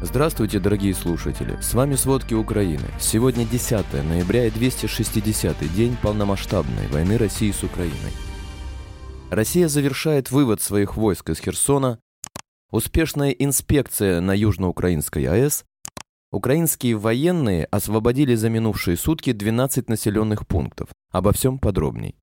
[0.00, 1.58] Здравствуйте, дорогие слушатели!
[1.60, 2.84] С вами «Сводки Украины».
[3.00, 8.12] Сегодня 10 ноября и 260-й день полномасштабной войны России с Украиной.
[9.32, 11.98] Россия завершает вывод своих войск из Херсона,
[12.70, 15.64] успешная инспекция на южноукраинской АЭС,
[16.30, 20.90] украинские военные освободили за минувшие сутки 12 населенных пунктов.
[21.10, 22.14] Обо всем подробней.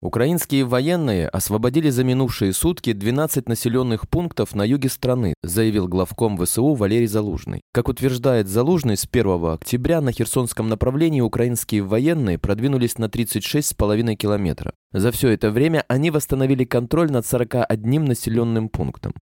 [0.00, 6.74] Украинские военные освободили за минувшие сутки 12 населенных пунктов на юге страны, заявил главком ВСУ
[6.74, 7.62] Валерий Залужный.
[7.72, 14.72] Как утверждает Залужный, с 1 октября на Херсонском направлении украинские военные продвинулись на 36,5 километра.
[14.92, 19.14] За все это время они восстановили контроль над 41 населенным пунктом.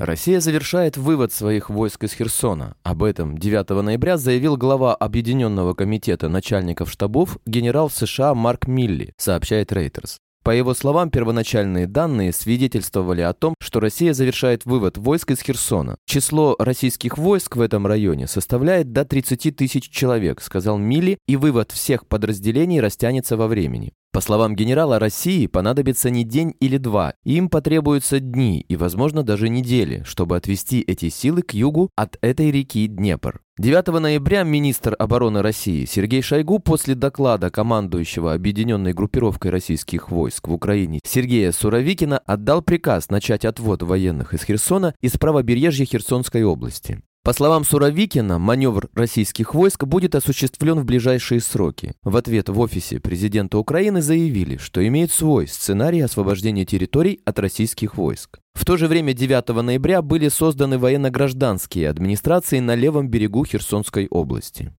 [0.00, 2.74] Россия завершает вывод своих войск из Херсона.
[2.82, 9.72] Об этом 9 ноября заявил глава Объединенного комитета начальников штабов генерал США Марк Милли, сообщает
[9.72, 10.16] Reuters.
[10.42, 15.96] По его словам, первоначальные данные свидетельствовали о том, что Россия завершает вывод войск из Херсона.
[16.06, 21.72] Число российских войск в этом районе составляет до 30 тысяч человек, сказал Милли, и вывод
[21.72, 23.92] всех подразделений растянется во времени.
[24.12, 29.48] По словам генерала, России понадобится не день или два, им потребуются дни и, возможно, даже
[29.48, 33.40] недели, чтобы отвести эти силы к югу от этой реки Днепр.
[33.58, 40.52] 9 ноября министр обороны России Сергей Шойгу после доклада командующего объединенной группировкой российских войск в
[40.54, 47.00] Украине Сергея Суровикина отдал приказ начать отвод военных из Херсона из правобережья Херсонской области.
[47.22, 51.92] По словам Суровикина, маневр российских войск будет осуществлен в ближайшие сроки.
[52.02, 57.98] В ответ в офисе президента Украины заявили, что имеют свой сценарий освобождения территорий от российских
[57.98, 58.38] войск.
[58.54, 64.72] В то же время 9 ноября были созданы военно-гражданские администрации на левом берегу Херсонской области.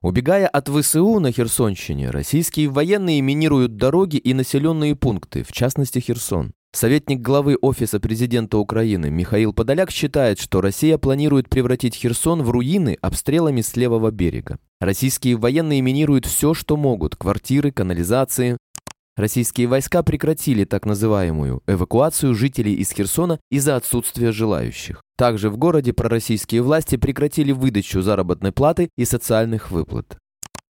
[0.00, 6.54] Убегая от ВСУ на Херсонщине, российские военные минируют дороги и населенные пункты, в частности Херсон.
[6.74, 12.96] Советник главы Офиса президента Украины Михаил Подоляк считает, что Россия планирует превратить Херсон в руины
[13.02, 14.58] обстрелами с левого берега.
[14.80, 18.56] Российские военные минируют все, что могут– квартиры, канализации.
[19.16, 25.02] Российские войска прекратили так называемую эвакуацию жителей из Херсона из-за отсутствия желающих.
[25.18, 30.16] Также в городе пророссийские власти прекратили выдачу заработной платы и социальных выплат.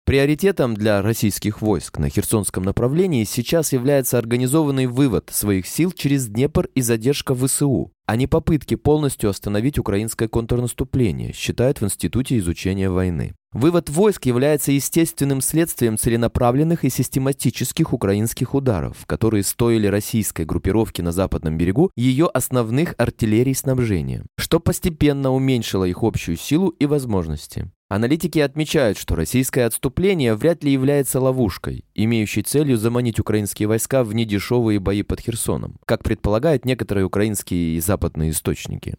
[0.05, 6.69] Приоритетом для российских войск на Херсонском направлении сейчас является организованный вывод своих сил через Днепр
[6.75, 13.33] и задержка ВСУ, а не попытки полностью остановить украинское контрнаступление, считают в Институте изучения войны.
[13.51, 21.13] Вывод войск является естественным следствием целенаправленных и систематических украинских ударов, которые стоили российской группировке на
[21.13, 27.71] западном берегу ее основных артиллерий снабжения, что постепенно уменьшило их общую силу и возможности.
[27.87, 34.15] Аналитики отмечают, что российское отступление вряд ли является ловушкой, имеющей целью заманить украинские войска в
[34.15, 38.95] недешевые бои под Херсоном, как предполагают некоторые украинские и западные источники.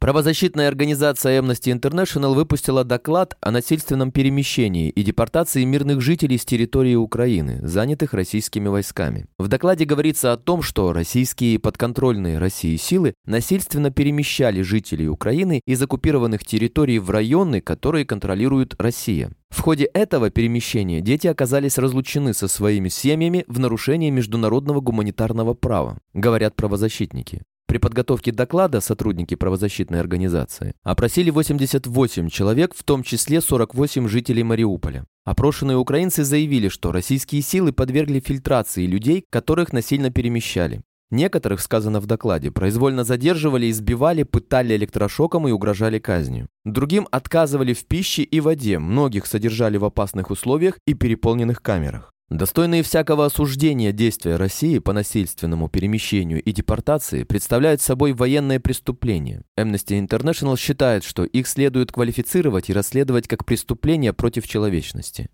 [0.00, 6.94] Правозащитная организация Amnesty International выпустила доклад о насильственном перемещении и депортации мирных жителей с территории
[6.94, 9.26] Украины, занятых российскими войсками.
[9.38, 15.82] В докладе говорится о том, что российские подконтрольные России силы насильственно перемещали жителей Украины из
[15.82, 19.30] оккупированных территорий в районы, которые контролирует Россия.
[19.50, 25.98] В ходе этого перемещения дети оказались разлучены со своими семьями в нарушении международного гуманитарного права,
[26.14, 27.42] говорят правозащитники.
[27.70, 35.04] При подготовке доклада сотрудники правозащитной организации опросили 88 человек, в том числе 48 жителей Мариуполя.
[35.24, 40.82] Опрошенные украинцы заявили, что российские силы подвергли фильтрации людей, которых насильно перемещали.
[41.12, 46.48] Некоторых, сказано в докладе, произвольно задерживали, избивали, пытали электрошоком и угрожали казнью.
[46.64, 52.10] Другим отказывали в пище и воде, многих содержали в опасных условиях и переполненных камерах.
[52.30, 59.42] Достойные всякого осуждения действия России по насильственному перемещению и депортации представляют собой военное преступление.
[59.58, 65.28] Amnesty International считает, что их следует квалифицировать и расследовать как преступление против человечности.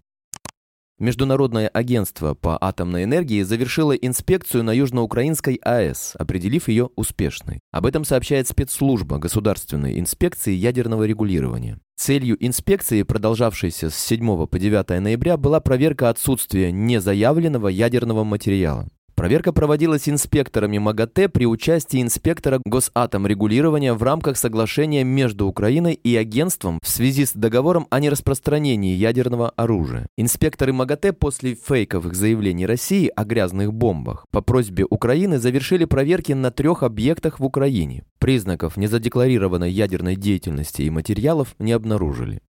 [0.98, 7.60] Международное агентство по атомной энергии завершило инспекцию на южноукраинской АЭС, определив ее успешной.
[7.70, 11.78] Об этом сообщает спецслужба Государственной инспекции ядерного регулирования.
[11.97, 18.88] Целью инспекции, продолжавшейся с 7 по 9 ноября, была проверка отсутствия незаявленного ядерного материала.
[19.16, 26.80] Проверка проводилась инспекторами МАГАТЭ при участии инспектора Госатомрегулирования в рамках соглашения между Украиной и агентством
[26.83, 30.07] в связи с договором о нераспространении ядерного оружия.
[30.18, 36.51] Инспекторы МАГАТЭ после фейковых заявлений России о грязных бомбах по просьбе Украины завершили проверки на
[36.51, 38.04] трех объектах в Украине.
[38.19, 42.42] Признаков незадекларированной ядерной деятельности и материалов не обнаружили.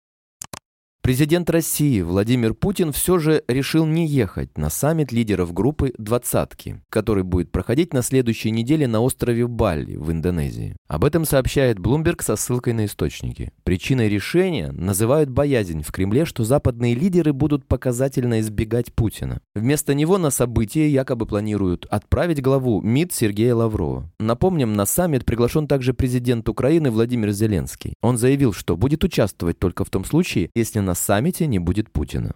[1.06, 7.22] Президент России Владимир Путин все же решил не ехать на саммит лидеров группы «двадцатки», который
[7.22, 10.74] будет проходить на следующей неделе на острове Бали в Индонезии.
[10.88, 13.52] Об этом сообщает Bloomberg со ссылкой на источники.
[13.62, 19.40] Причиной решения называют боязнь в Кремле, что западные лидеры будут показательно избегать Путина.
[19.54, 24.10] Вместо него на событие якобы планируют отправить главу МИД Сергея Лаврова.
[24.18, 27.94] Напомним, на саммит приглашен также президент Украины Владимир Зеленский.
[28.02, 32.34] Он заявил, что будет участвовать только в том случае, если на саммите не будет Путина.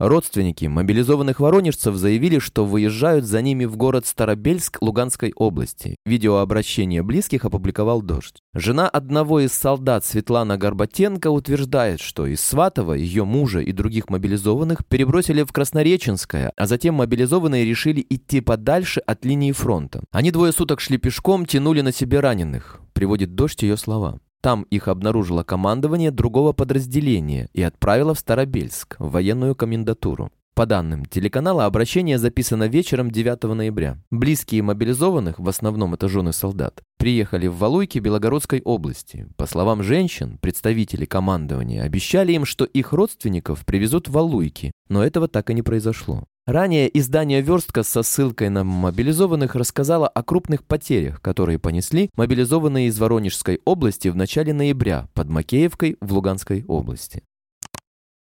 [0.00, 5.94] Родственники мобилизованных воронежцев заявили, что выезжают за ними в город Старобельск Луганской области.
[6.04, 8.40] Видеообращение близких опубликовал «Дождь».
[8.54, 14.84] Жена одного из солдат Светлана Горбатенко утверждает, что из Сватова, ее мужа и других мобилизованных
[14.84, 20.02] перебросили в Краснореченское, а затем мобилизованные решили идти подальше от линии фронта.
[20.10, 24.18] Они двое суток шли пешком, тянули на себе раненых, приводит «Дождь» ее слова.
[24.44, 30.30] Там их обнаружило командование другого подразделения и отправило в Старобельск, в военную комендатуру.
[30.54, 33.96] По данным телеканала, обращение записано вечером 9 ноября.
[34.10, 39.26] Близкие мобилизованных, в основном это жены солдат, приехали в Валуйки Белогородской области.
[39.38, 45.26] По словам женщин, представители командования обещали им, что их родственников привезут в Валуйки, но этого
[45.26, 46.24] так и не произошло.
[46.46, 52.98] Ранее издание «Верстка» со ссылкой на мобилизованных рассказало о крупных потерях, которые понесли мобилизованные из
[52.98, 57.22] Воронежской области в начале ноября под Макеевкой в Луганской области.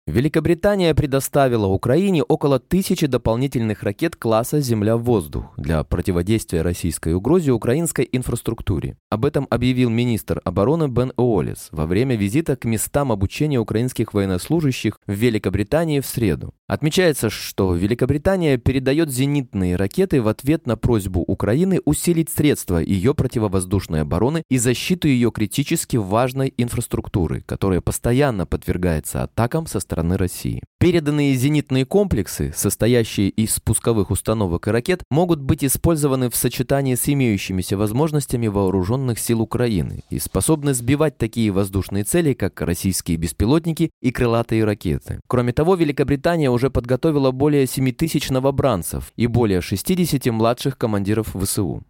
[0.08, 8.98] Великобритания предоставила Украине около тысячи дополнительных ракет класса «Земля-воздух» для противодействия российской угрозе украинской инфраструктуре.
[9.12, 14.98] Об этом объявил министр обороны Бен Уоллес во время визита к местам обучения украинских военнослужащих
[15.06, 16.56] в Великобритании в среду.
[16.68, 24.02] Отмечается, что Великобритания передает зенитные ракеты в ответ на просьбу Украины усилить средства ее противовоздушной
[24.02, 30.62] обороны и защиту ее критически важной инфраструктуры, которая постоянно подвергается атакам со стороны России.
[30.80, 37.08] Переданные зенитные комплексы, состоящие из спусковых установок и ракет, могут быть использованы в сочетании с
[37.08, 44.12] имеющимися возможностями вооруженных сил Украины и способны сбивать такие воздушные цели, как российские беспилотники и
[44.12, 45.20] крылатые ракеты.
[45.28, 51.84] Кроме того, Великобритания уже подготовила более 7 тысяч новобранцев и более 60 младших командиров ВСУ.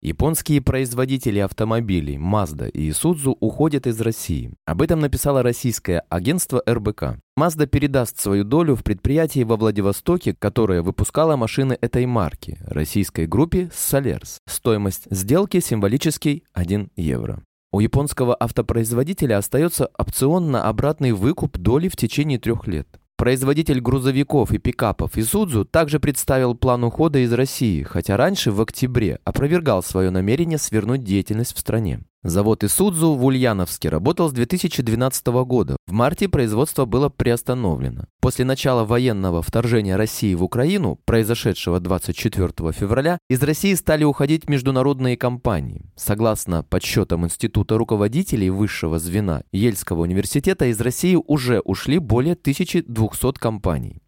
[0.00, 4.52] Японские производители автомобилей Mazda и Isuzu уходят из России.
[4.64, 7.18] Об этом написало российское агентство РБК.
[7.36, 13.70] Mazda передаст свою долю в предприятии во Владивостоке, которое выпускало машины этой марки, российской группе
[13.74, 14.36] Solers.
[14.46, 17.42] Стоимость сделки символический 1 евро.
[17.72, 22.97] У японского автопроизводителя остается опцион на обратный выкуп доли в течение трех лет.
[23.18, 29.18] Производитель грузовиков и пикапов Isuzu также представил план ухода из России, хотя раньше, в октябре,
[29.24, 31.98] опровергал свое намерение свернуть деятельность в стране.
[32.24, 35.76] Завод Исудзу в Ульяновске работал с 2012 года.
[35.86, 38.06] В марте производство было приостановлено.
[38.20, 45.16] После начала военного вторжения России в Украину, произошедшего 24 февраля, из России стали уходить международные
[45.16, 45.92] компании.
[45.94, 54.02] Согласно подсчетам Института руководителей высшего звена Ельского университета, из России уже ушли более 1200 компаний.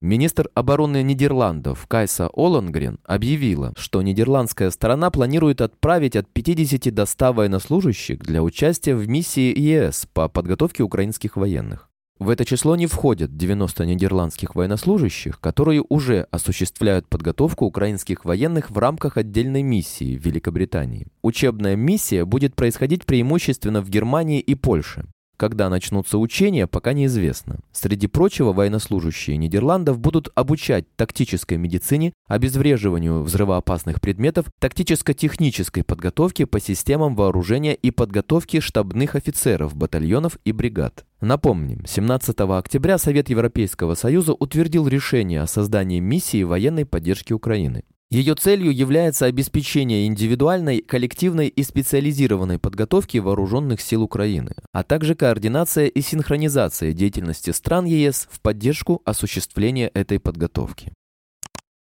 [0.00, 7.32] Министр обороны Нидерландов Кайса Олангрен объявила, что нидерландская сторона планирует отправить от 50 до 100
[7.32, 11.90] военнослужащих для участия в миссии ЕС по подготовке украинских военных.
[12.20, 18.78] В это число не входят 90 нидерландских военнослужащих, которые уже осуществляют подготовку украинских военных в
[18.78, 21.08] рамках отдельной миссии в Великобритании.
[21.22, 25.06] Учебная миссия будет происходить преимущественно в Германии и Польше.
[25.38, 27.60] Когда начнутся учения, пока неизвестно.
[27.70, 37.14] Среди прочего, военнослужащие Нидерландов будут обучать тактической медицине, обезвреживанию взрывоопасных предметов, тактическо-технической подготовке по системам
[37.14, 41.04] вооружения и подготовке штабных офицеров, батальонов и бригад.
[41.20, 47.84] Напомним, 17 октября Совет Европейского Союза утвердил решение о создании миссии военной поддержки Украины.
[48.10, 55.88] Ее целью является обеспечение индивидуальной, коллективной и специализированной подготовки вооруженных сил Украины, а также координация
[55.88, 60.94] и синхронизация деятельности стран ЕС в поддержку осуществления этой подготовки.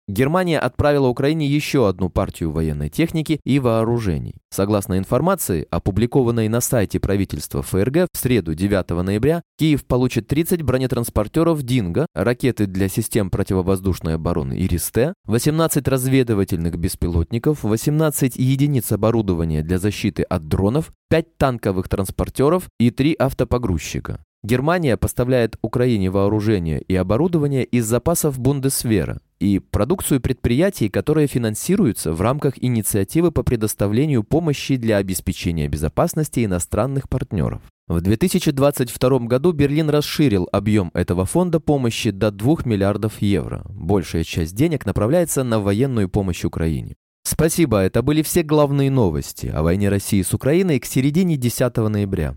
[0.08, 4.36] Германия отправила Украине еще одну партию военной техники и вооружений.
[4.50, 11.62] Согласно информации, опубликованной на сайте правительства ФРГ в среду 9 ноября, Киев получит 30 бронетранспортеров
[11.62, 20.22] «Динго», ракеты для систем противовоздушной обороны «Иристе», 18 разведывательных беспилотников, 18 единиц оборудования для защиты
[20.22, 24.24] от дронов, 5 танковых транспортеров и 3 автопогрузчика.
[24.44, 32.20] Германия поставляет Украине вооружение и оборудование из запасов Бундесвера и продукцию предприятий, которые финансируются в
[32.20, 37.62] рамках инициативы по предоставлению помощи для обеспечения безопасности иностранных партнеров.
[37.88, 43.64] В 2022 году Берлин расширил объем этого фонда помощи до 2 миллиардов евро.
[43.68, 46.94] Большая часть денег направляется на военную помощь Украине.
[47.24, 52.36] Спасибо, это были все главные новости о войне России с Украиной к середине 10 ноября.